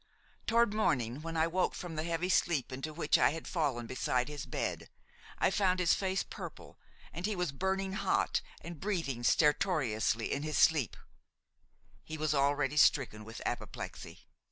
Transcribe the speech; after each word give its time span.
Toward 0.47 0.73
morning, 0.73 1.21
when 1.21 1.37
I 1.37 1.45
woke 1.45 1.75
from 1.75 1.95
the 1.95 2.01
heavy 2.03 2.27
sleep 2.29 2.71
into 2.71 2.91
which 2.91 3.19
I 3.19 3.29
had 3.33 3.47
fallen 3.47 3.85
beside 3.85 4.29
his 4.29 4.47
bed, 4.47 4.89
I 5.37 5.51
found 5.51 5.79
his 5.79 5.93
face 5.93 6.23
purple 6.23 6.79
and 7.13 7.27
he 7.27 7.35
was 7.35 7.51
burning 7.51 7.93
hot 7.93 8.41
and 8.61 8.79
breathing 8.79 9.21
stertorously 9.21 10.31
in 10.33 10.41
his 10.41 10.57
sleep; 10.57 10.97
he 12.03 12.17
was 12.17 12.33
already 12.33 12.77
stricken 12.77 13.23
with 13.23 13.43
apoplexy. 13.45 14.21